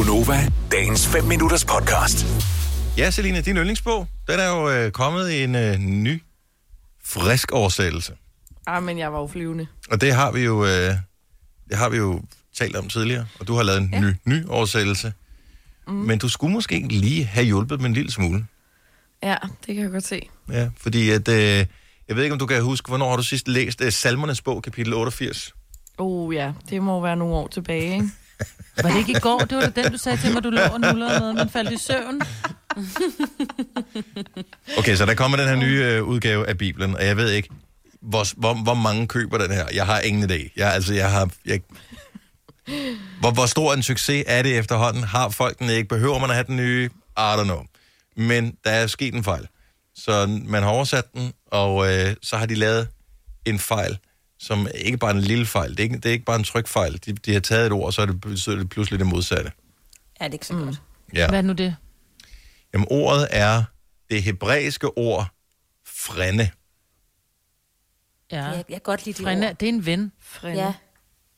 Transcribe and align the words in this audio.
Gunova, 0.00 0.52
dagens 0.72 1.06
5 1.06 1.24
minutters 1.24 1.64
podcast. 1.64 2.26
Ja, 2.98 3.10
Selina, 3.10 3.40
din 3.40 3.56
yndlingsbog, 3.56 4.06
den 4.28 4.40
er 4.40 4.48
jo 4.48 4.70
øh, 4.70 4.90
kommet 4.90 5.30
i 5.30 5.44
en 5.44 5.54
øh, 5.54 5.78
ny, 5.78 6.22
frisk 7.04 7.52
oversættelse. 7.52 8.12
Ah, 8.66 8.82
men 8.82 8.98
jeg 8.98 9.12
var 9.12 9.20
jo 9.20 9.26
flyvende. 9.26 9.66
Og 9.90 10.00
det 10.00 10.14
har 10.14 10.32
vi 10.32 10.40
jo, 10.40 10.64
øh, 10.64 10.94
det 11.68 11.76
har 11.76 11.88
vi 11.88 11.96
jo 11.96 12.20
talt 12.54 12.76
om 12.76 12.88
tidligere, 12.88 13.26
og 13.40 13.46
du 13.46 13.54
har 13.54 13.62
lavet 13.62 13.80
en 13.80 13.90
ja. 13.92 14.00
ny, 14.00 14.14
ny 14.24 14.46
oversættelse. 14.46 15.12
Mm. 15.86 15.94
Men 15.94 16.18
du 16.18 16.28
skulle 16.28 16.52
måske 16.52 16.86
lige 16.88 17.24
have 17.24 17.46
hjulpet 17.46 17.80
med 17.80 17.88
en 17.88 17.94
lille 17.94 18.10
smule. 18.10 18.46
Ja, 19.22 19.36
det 19.66 19.74
kan 19.74 19.84
jeg 19.84 19.90
godt 19.90 20.06
se. 20.06 20.28
Ja, 20.52 20.70
fordi 20.76 21.10
at, 21.10 21.28
øh, 21.28 21.66
jeg 22.08 22.16
ved 22.16 22.22
ikke, 22.22 22.32
om 22.32 22.38
du 22.38 22.46
kan 22.46 22.62
huske, 22.62 22.88
hvornår 22.88 23.10
har 23.10 23.16
du 23.16 23.22
sidst 23.22 23.48
læst 23.48 23.80
øh, 23.80 23.92
Salmernes 23.92 24.42
bog, 24.42 24.62
kapitel 24.62 24.94
88? 24.94 25.54
Oh 25.98 26.34
ja, 26.34 26.52
det 26.70 26.82
må 26.82 27.00
være 27.00 27.16
nogle 27.16 27.34
år 27.34 27.48
tilbage, 27.48 27.94
ikke? 27.94 28.10
Var 28.82 28.90
det 28.90 28.98
ikke 28.98 29.12
i 29.12 29.20
går? 29.20 29.38
Det 29.38 29.56
var 29.56 29.66
da 29.66 29.82
den, 29.82 29.92
du 29.92 29.98
sagde 29.98 30.18
til 30.18 30.32
mig, 30.32 30.44
du 30.44 30.50
lå 30.50 30.60
og 30.62 30.80
nullede 30.80 31.20
med, 31.20 31.32
men 31.32 31.50
faldt 31.50 31.72
i 31.72 31.78
søvn. 31.78 32.20
Okay, 34.78 34.96
så 34.96 35.06
der 35.06 35.14
kommer 35.14 35.36
den 35.38 35.48
her 35.48 35.54
nye 35.54 35.84
øh, 35.84 36.04
udgave 36.04 36.48
af 36.48 36.58
Bibelen, 36.58 36.96
og 36.96 37.06
jeg 37.06 37.16
ved 37.16 37.30
ikke, 37.30 37.48
hvor, 38.00 38.24
hvor, 38.36 38.54
hvor 38.54 38.74
mange 38.74 39.06
køber 39.06 39.38
den 39.38 39.50
her. 39.50 39.66
Jeg 39.74 39.86
har 39.86 40.00
ingen 40.00 40.30
idé. 40.30 40.52
Jeg, 40.56 40.72
altså, 40.72 40.94
jeg 40.94 41.10
har... 41.10 41.30
Jeg, 41.46 41.60
hvor, 43.20 43.30
hvor 43.30 43.46
stor 43.46 43.74
en 43.74 43.82
succes 43.82 44.24
er 44.26 44.42
det 44.42 44.58
efterhånden? 44.58 45.04
Har 45.04 45.28
folk 45.28 45.58
den 45.58 45.70
ikke? 45.70 45.88
Behøver 45.88 46.18
man 46.18 46.30
at 46.30 46.36
have 46.36 46.46
den 46.46 46.56
nye? 46.56 46.90
I 47.18 47.34
don't 47.36 47.44
know. 47.44 47.62
Men 48.16 48.56
der 48.64 48.70
er 48.70 48.86
sket 48.86 49.14
en 49.14 49.24
fejl. 49.24 49.46
Så 49.94 50.26
man 50.26 50.62
har 50.62 50.70
oversat 50.70 51.04
den, 51.14 51.32
og 51.46 51.92
øh, 51.92 52.14
så 52.22 52.36
har 52.36 52.46
de 52.46 52.54
lavet 52.54 52.88
en 53.46 53.58
fejl, 53.58 53.98
som 54.40 54.68
ikke 54.74 54.98
bare 54.98 55.10
er 55.10 55.14
en 55.14 55.20
lille 55.20 55.46
fejl. 55.46 55.70
Det 55.70 55.80
er 55.80 55.84
ikke, 55.84 55.96
det 55.96 56.06
er 56.06 56.10
ikke 56.12 56.24
bare 56.24 56.36
en 56.38 56.44
trykfejl. 56.44 56.92
De, 57.06 57.12
de 57.12 57.32
har 57.32 57.40
taget 57.40 57.66
et 57.66 57.72
ord, 57.72 57.86
og 57.86 57.92
så 57.92 58.02
er 58.02 58.06
det, 58.06 58.20
betyder 58.20 58.56
det 58.56 58.68
pludselig 58.68 58.98
det 58.98 59.06
modsatte. 59.06 59.52
Ja, 60.20 60.24
det 60.24 60.30
er 60.30 60.34
ikke 60.34 60.46
så 60.46 60.54
godt. 60.54 60.82
Ja. 61.14 61.28
Hvad 61.28 61.38
er 61.38 61.42
nu 61.42 61.52
det? 61.52 61.76
Jamen, 62.74 62.86
ordet 62.90 63.28
er 63.30 63.64
det 64.10 64.22
hebraiske 64.22 64.98
ord 64.98 65.26
frænde. 65.86 66.50
Ja. 68.32 68.44
Jeg, 68.44 68.54
jeg 68.56 68.64
kan 68.68 68.80
godt 68.84 69.06
lide 69.06 69.18
de 69.18 69.22
Frænde, 69.22 69.48
ord. 69.48 69.56
det 69.58 69.68
er 69.68 69.72
en 69.72 69.86
ven. 69.86 70.12
Frænde. 70.20 70.62
Ja, 70.62 70.66
det 70.66 70.74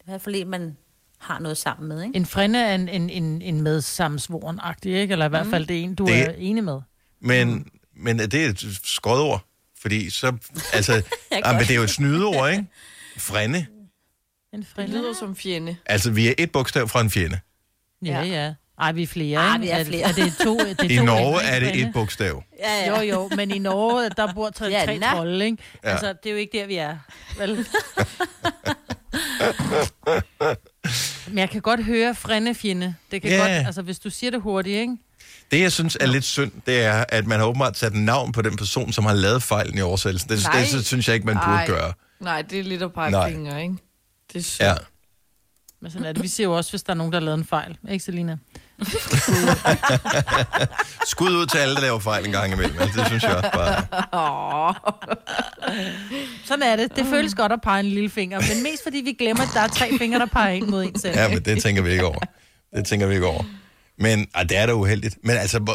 er 0.00 0.02
i 0.02 0.04
hvert 0.04 0.20
fald 0.22 0.34
en, 0.34 0.48
man 0.50 0.76
har 1.18 1.38
noget 1.38 1.56
sammen 1.58 1.88
med, 1.88 2.02
ikke? 2.02 2.16
En 2.16 2.26
frænde 2.26 2.58
er 2.58 2.74
en, 2.74 2.88
en, 2.88 3.10
en, 3.10 3.42
en 3.42 3.60
medsammensvoren-agtig, 3.60 4.92
ikke? 5.00 5.12
Eller 5.12 5.26
i 5.26 5.28
hvert 5.28 5.46
fald 5.46 5.66
det 5.66 5.78
er 5.78 5.82
en, 5.82 5.94
du 5.94 6.06
Det- 6.06 6.20
er 6.20 6.30
enig 6.38 6.64
med. 6.64 6.80
Men, 7.20 7.66
men 7.96 8.18
det 8.18 8.34
er 8.34 8.48
et 8.48 8.80
skrådord, 8.84 9.46
fordi 9.82 10.10
så... 10.10 10.32
Altså, 10.74 11.02
ah, 11.30 11.54
men 11.54 11.60
det 11.64 11.70
er 11.70 11.74
jo 11.74 11.82
et 11.82 11.90
snydeord, 11.90 12.50
ikke? 12.50 12.64
Frænde. 13.18 13.66
En 14.54 14.60
Det 14.60 14.68
frænde? 14.74 14.92
lyder 14.92 15.12
som 15.14 15.36
fjende. 15.36 15.76
Altså, 15.86 16.10
vi 16.10 16.28
er 16.28 16.34
et 16.38 16.52
bogstav 16.52 16.88
fra 16.88 17.00
en 17.00 17.10
fjende. 17.10 17.40
Ja, 18.04 18.22
ja. 18.22 18.54
Ej, 18.80 18.92
vi 18.92 19.02
er 19.02 19.06
flere, 19.06 19.38
Ej, 19.40 19.54
ikke? 19.54 19.60
vi 19.60 19.68
er 19.68 19.84
flere. 19.84 20.02
Er, 20.02 20.08
er 20.08 20.12
det 20.12 20.34
to, 20.42 20.58
det 20.58 20.80
er 20.80 20.84
I 20.94 20.96
to 20.96 21.04
Norge 21.04 21.42
er 21.42 21.60
det 21.60 21.76
et 21.80 21.92
bogstav. 21.92 22.42
Ja, 22.58 22.88
Jo, 22.88 23.00
jo, 23.02 23.30
men 23.36 23.50
i 23.50 23.58
Norge, 23.58 24.10
der 24.16 24.34
bor 24.34 24.50
tre, 24.50 24.66
Ja, 24.66 24.84
tre 24.84 25.00
trolde, 25.00 25.44
ikke? 25.44 25.58
Ja. 25.84 25.90
Altså, 25.90 26.06
det 26.22 26.26
er 26.26 26.30
jo 26.30 26.36
ikke 26.36 26.58
der, 26.58 26.66
vi 26.66 26.76
er. 26.76 26.96
Vel? 27.38 27.66
men 31.32 31.38
jeg 31.38 31.50
kan 31.50 31.60
godt 31.60 31.84
høre 31.84 32.14
frænde 32.14 32.54
fjende. 32.54 32.94
Det 33.10 33.22
kan 33.22 33.30
Ja. 33.30 33.36
godt, 33.38 33.50
altså, 33.66 33.82
hvis 33.82 33.98
du 33.98 34.10
siger 34.10 34.30
det 34.30 34.42
hurtigt, 34.42 34.76
ikke? 34.80 34.96
Det, 35.50 35.60
jeg 35.60 35.72
synes 35.72 35.96
er 36.00 36.06
lidt 36.06 36.24
synd, 36.24 36.52
det 36.66 36.84
er, 36.84 37.04
at 37.08 37.26
man 37.26 37.38
har 37.40 37.46
åbenbart 37.46 37.78
sat 37.78 37.94
navn 37.94 38.32
på 38.32 38.42
den 38.42 38.56
person, 38.56 38.92
som 38.92 39.04
har 39.04 39.14
lavet 39.14 39.42
fejlen 39.42 39.78
i 39.78 39.80
oversættelsen. 39.80 40.30
Det, 40.30 40.42
Nej. 40.44 40.64
det, 40.72 40.86
synes 40.86 41.08
jeg 41.08 41.14
ikke, 41.14 41.26
man 41.26 41.34
burde 41.36 41.46
Ej. 41.48 41.66
gøre. 41.66 41.92
Nej, 42.20 42.42
det 42.42 42.58
er 42.58 42.62
lidt 42.64 42.82
at 42.82 42.92
pege 42.92 43.10
Nej. 43.10 43.30
fingre, 43.30 43.62
ikke? 43.62 43.74
Det 44.32 44.38
er 44.38 44.42
synd. 44.42 44.66
Ja. 44.68 44.74
Men 45.82 45.90
sådan 45.90 46.06
er 46.06 46.12
det. 46.12 46.22
Vi 46.22 46.28
ser 46.28 46.44
jo 46.44 46.56
også, 46.56 46.70
hvis 46.72 46.82
der 46.82 46.90
er 46.92 46.94
nogen, 46.96 47.12
der 47.12 47.18
har 47.18 47.24
lavet 47.24 47.38
en 47.38 47.44
fejl. 47.44 47.78
Ikke, 47.90 48.04
Selina? 48.04 48.36
Skud 51.06 51.30
ud 51.36 51.46
til 51.46 51.58
alle, 51.58 51.74
der 51.74 51.80
laver 51.80 51.98
fejl 51.98 52.26
en 52.26 52.32
gang 52.32 52.52
imellem. 52.52 52.76
Altså, 52.80 52.98
det 53.00 53.06
synes 53.06 53.22
jeg 53.22 53.34
også 53.36 53.50
bare. 53.52 54.74
Sådan 56.44 56.62
er 56.62 56.76
det. 56.76 56.96
Det 56.96 57.06
føles 57.06 57.34
godt 57.34 57.52
at 57.52 57.60
pege 57.62 57.80
en 57.80 57.86
lille 57.86 58.10
finger, 58.10 58.40
men 58.40 58.62
mest 58.62 58.82
fordi 58.82 58.98
vi 58.98 59.12
glemmer, 59.12 59.42
at 59.42 59.48
der 59.54 59.60
er 59.60 59.68
tre 59.68 59.98
fingre, 59.98 60.18
der 60.18 60.26
peger 60.26 60.54
ind 60.54 60.66
mod 60.66 60.84
en 60.84 60.98
selv. 60.98 61.18
Ja, 61.18 61.28
men 61.28 61.44
det 61.44 61.62
tænker 61.62 61.82
vi 61.82 61.90
ikke 61.90 62.04
over. 62.04 62.18
Det 62.76 62.86
tænker 62.86 63.06
vi 63.06 63.14
ikke 63.14 63.26
over. 63.26 63.44
Men 63.98 64.26
ej, 64.34 64.42
det 64.42 64.56
er 64.56 64.66
da 64.66 64.72
uheldigt. 64.72 65.18
Men 65.22 65.36
altså, 65.36 65.74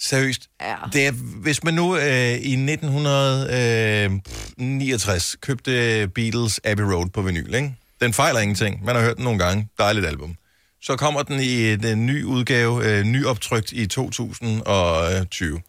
seriøst. 0.00 0.48
Ja. 0.60 0.74
Det 0.92 1.06
er, 1.06 1.12
hvis 1.42 1.64
man 1.64 1.74
nu 1.74 1.96
øh, 1.96 2.30
i 2.30 2.72
1969 2.72 5.36
købte 5.40 6.08
Beatles 6.14 6.60
Abbey 6.64 6.84
Road 6.84 7.08
på 7.08 7.22
vinyl, 7.22 7.54
ikke? 7.54 7.74
Den 8.00 8.12
fejler 8.12 8.40
ingenting. 8.40 8.84
Man 8.84 8.94
har 8.94 9.02
hørt 9.02 9.16
den 9.16 9.24
nogle 9.24 9.38
gange. 9.38 9.68
Dejligt 9.78 10.06
album. 10.06 10.34
Så 10.82 10.96
kommer 10.96 11.22
den 11.22 11.40
i 11.40 11.72
en, 11.72 11.86
en 11.86 12.06
ny 12.06 12.24
udgave, 12.24 12.84
øh, 12.86 13.04
nyoptrykt 13.04 13.72
i 13.72 13.86
2020. 13.86 15.60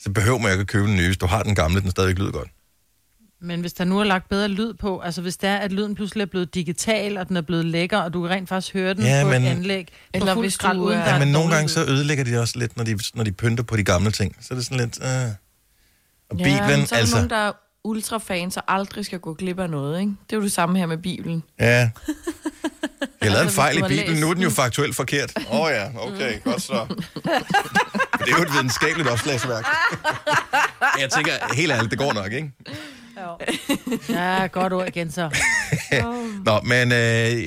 Så 0.00 0.10
behøver 0.10 0.38
man 0.38 0.52
ikke 0.52 0.60
at 0.60 0.66
købe 0.66 0.86
den 0.86 0.96
nye. 0.96 1.06
Hvis 1.06 1.16
du 1.16 1.26
har 1.26 1.42
den 1.42 1.54
gamle, 1.54 1.80
den 1.80 1.90
stadig 1.90 2.18
lyder 2.18 2.30
godt. 2.30 2.48
Men 3.44 3.60
hvis 3.60 3.72
der 3.72 3.84
nu 3.84 3.98
er 4.00 4.04
lagt 4.04 4.28
bedre 4.28 4.48
lyd 4.48 4.74
på, 4.74 5.00
altså 5.00 5.22
hvis 5.22 5.36
det 5.36 5.48
er, 5.50 5.56
at 5.56 5.72
lyden 5.72 5.94
pludselig 5.94 6.22
er 6.22 6.26
blevet 6.26 6.54
digital, 6.54 7.18
og 7.18 7.28
den 7.28 7.36
er 7.36 7.40
blevet 7.40 7.64
lækker, 7.64 7.98
og 7.98 8.12
du 8.12 8.22
kan 8.22 8.30
rent 8.30 8.48
faktisk 8.48 8.74
høre 8.74 8.94
den 8.94 9.02
Ja, 9.04 9.20
på 9.22 9.28
men- 9.30 9.42
et 9.42 9.48
anlæg, 9.48 9.88
Eller 10.14 10.34
hvis 10.34 10.52
skrald, 10.54 10.78
du 10.78 10.84
uden 10.84 10.98
er- 10.98 11.04
der 11.04 11.12
Ja, 11.12 11.18
men 11.18 11.28
nogle 11.28 11.54
gange 11.54 11.68
så 11.68 11.80
ødelægger 11.84 12.24
de 12.24 12.38
også 12.40 12.58
lidt, 12.58 12.76
når 12.76 12.84
de, 12.84 12.98
når 13.14 13.24
de 13.24 13.32
pynter 13.32 13.64
på 13.64 13.76
de 13.76 13.84
gamle 13.84 14.10
ting. 14.10 14.36
Så 14.40 14.48
er 14.50 14.56
det 14.56 14.64
sådan 14.64 14.80
lidt... 14.80 14.98
Øh. 15.02 15.08
Og 16.30 16.36
Ja, 16.38 16.44
Bibelen, 16.44 16.86
så 16.86 16.94
er 16.94 16.96
der 16.96 17.00
altså... 17.00 17.14
nogen, 17.16 17.30
der 17.30 17.36
er 17.36 17.52
ultrafans 17.84 18.56
og 18.56 18.62
aldrig 18.68 19.04
skal 19.04 19.18
gå 19.18 19.34
glip 19.34 19.58
af 19.58 19.70
noget, 19.70 20.00
ikke? 20.00 20.12
Det 20.30 20.32
er 20.32 20.36
jo 20.36 20.42
det 20.42 20.52
samme 20.52 20.78
her 20.78 20.86
med 20.86 20.98
Bibelen. 20.98 21.42
Ja. 21.60 21.66
Jeg 21.66 21.90
har 23.22 23.28
lavet 23.30 23.40
en 23.40 23.46
hvis 23.46 23.54
fejl 23.56 23.78
i 23.78 23.82
Bibelen, 23.88 24.20
nu 24.20 24.30
er 24.30 24.34
den 24.34 24.42
jo 24.42 24.50
faktuelt 24.50 24.96
forkert. 24.96 25.32
Åh 25.50 25.60
oh, 25.60 25.70
ja, 25.70 25.88
okay, 26.06 26.42
godt 26.44 26.62
så. 26.62 26.86
det 28.18 28.32
er 28.32 28.36
jo 28.38 28.42
et 28.42 28.52
videnskabeligt 28.52 29.08
opslagsværk. 29.08 29.64
Jeg 31.00 31.10
tænker, 31.10 31.32
helt 31.54 31.72
ærligt, 31.72 31.90
det 31.90 31.98
går 31.98 32.12
nok, 32.12 32.32
ikke? 32.32 32.50
Ja, 34.08 34.46
godt 34.46 34.72
ord 34.72 34.88
igen 34.88 35.10
så. 35.10 35.30
Nå, 36.46 36.60
men 36.64 36.92
øh, 36.92 36.98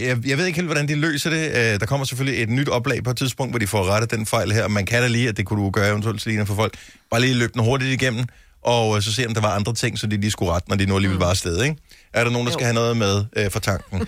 jeg, 0.02 0.28
jeg 0.28 0.38
ved 0.38 0.46
ikke 0.46 0.56
helt, 0.56 0.68
hvordan 0.68 0.88
de 0.88 0.96
løser 0.96 1.30
det. 1.30 1.48
Øh, 1.48 1.80
der 1.80 1.86
kommer 1.86 2.06
selvfølgelig 2.06 2.44
et 2.44 2.50
nyt 2.50 2.70
oplag 2.70 3.04
på 3.04 3.10
et 3.10 3.18
tidspunkt, 3.18 3.52
hvor 3.52 3.60
de 3.60 3.68
får 3.68 3.84
rettet 3.90 4.12
den 4.12 4.26
fejl 4.26 4.52
her. 4.52 4.68
Man 4.68 4.86
kan 4.86 5.02
da 5.02 5.08
lige, 5.08 5.30
at 5.30 5.38
det 5.38 5.46
kunne 5.46 5.64
du 5.64 5.70
gøre 5.70 5.90
eventuelt, 5.90 6.22
Selina, 6.22 6.44
for 6.44 6.56
folk. 6.56 6.74
Bare 7.12 7.22
lige 7.22 7.34
løbe 7.34 7.54
den 7.54 7.64
hurtigt 7.64 8.02
igennem, 8.02 8.26
og 8.62 8.96
øh, 8.96 9.02
så 9.02 9.14
se, 9.14 9.28
om 9.28 9.34
der 9.34 9.42
var 9.42 9.56
andre 9.56 9.74
ting, 9.74 10.00
så 10.00 10.08
de 10.08 10.18
lige 10.18 10.32
skulle 10.32 10.52
rette, 10.52 10.70
når 10.70 10.76
de 10.76 10.86
nu 10.86 10.96
alligevel 10.96 11.20
var 11.20 11.30
afsted, 11.30 11.64
ikke? 11.64 11.76
Er 12.14 12.24
der 12.24 12.32
nogen, 12.32 12.48
der 12.48 12.54
skal 12.54 12.66
have 12.66 12.74
noget 12.76 12.98
med 12.98 13.26
øh, 13.36 13.52
for 13.52 13.60
tanken? 13.60 14.08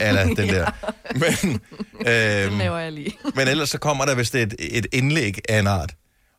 Eller 0.00 0.24
den 0.24 0.48
der. 0.48 0.70
Men, 1.14 1.32
Den 1.98 2.52
øh, 2.52 2.58
laver 2.58 2.78
jeg 2.78 2.92
lige. 2.92 3.12
men 3.34 3.48
ellers 3.48 3.70
så 3.70 3.78
kommer 3.78 4.04
der 4.04 4.14
vist 4.14 4.34
et, 4.34 4.54
et 4.58 4.86
indlæg 4.92 5.38
af 5.48 5.58
en 5.58 5.66
art. 5.66 5.94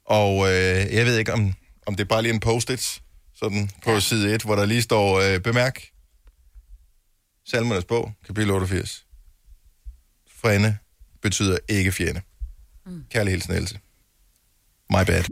Og 0.07 0.47
øh, 0.47 0.93
jeg 0.93 1.05
ved 1.05 1.17
ikke, 1.17 1.33
om, 1.33 1.53
om 1.87 1.95
det 1.95 2.03
er 2.03 2.07
bare 2.07 2.21
lige 2.21 2.33
en 2.33 2.39
post-it, 2.39 3.01
sådan 3.35 3.69
på 3.83 3.91
ja. 3.91 3.99
side 3.99 4.35
1, 4.35 4.41
hvor 4.41 4.55
der 4.55 4.65
lige 4.65 4.81
står, 4.81 5.19
øh, 5.19 5.39
bemærk, 5.39 5.81
Salmernes 7.47 7.85
bog, 7.85 8.11
kapitel 8.25 8.51
88. 8.51 9.05
Frænde 10.41 10.77
betyder 11.21 11.57
ikke 11.69 11.91
fjende. 11.91 12.21
Mm. 12.85 13.03
Kærlig 13.11 13.31
hilsen, 13.31 13.53
Else. 13.53 13.79
My 14.89 15.05
bad. 15.05 15.23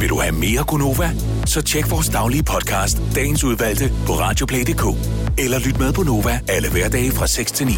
Vil 0.00 0.08
du 0.08 0.20
have 0.20 0.32
mere 0.32 0.64
Gunova? 0.64 1.10
Så 1.46 1.62
tjek 1.62 1.90
vores 1.90 2.08
daglige 2.08 2.42
podcast, 2.42 2.96
dagens 3.14 3.44
udvalgte, 3.44 3.88
på 4.06 4.12
radioplay.dk. 4.12 4.84
Eller 5.38 5.58
lyt 5.58 5.78
med 5.78 5.92
på 5.92 6.02
Nova 6.02 6.40
alle 6.48 6.70
hverdage 6.70 7.12
fra 7.12 7.26
6 7.26 7.52
til 7.52 7.66
9. 7.66 7.72